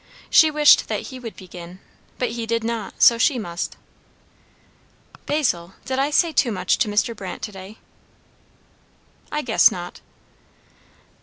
She 0.31 0.49
wished 0.49 0.87
that 0.87 1.09
he 1.13 1.19
would 1.19 1.35
begin; 1.35 1.79
but 2.17 2.31
he 2.31 2.47
did 2.47 2.63
not, 2.63 2.95
so 3.03 3.19
she 3.19 3.37
must. 3.37 3.77
"Basil, 5.27 5.75
did 5.85 5.99
I 5.99 6.09
say 6.09 6.31
too 6.31 6.51
much 6.51 6.79
to 6.79 6.87
Mr. 6.87 7.15
Brandt 7.15 7.43
to 7.43 7.51
day?" 7.51 7.77
"I 9.31 9.43
guess 9.43 9.69
not." 9.69 10.01